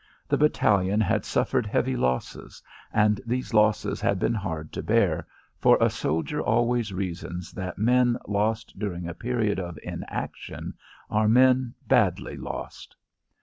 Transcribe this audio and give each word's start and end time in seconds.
The 0.27 0.35
battalion 0.37 0.99
had 0.99 1.25
suffered 1.25 1.67
heavy 1.67 1.95
losses, 1.95 2.63
and 2.91 3.21
these 3.23 3.53
losses 3.53 4.01
had 4.01 4.17
been 4.17 4.33
hard 4.33 4.71
to 4.73 4.81
bear, 4.81 5.27
for 5.59 5.77
a 5.79 5.91
soldier 5.91 6.41
always 6.41 6.91
reasons 6.91 7.51
that 7.51 7.77
men 7.77 8.17
lost 8.27 8.79
during 8.79 9.07
a 9.07 9.13
period 9.13 9.59
of 9.59 9.77
inaction 9.83 10.73
are 11.11 11.27
men 11.29 11.75
badly 11.85 12.35
lost. 12.35 12.95